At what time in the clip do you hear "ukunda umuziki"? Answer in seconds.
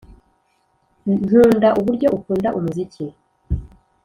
2.17-3.05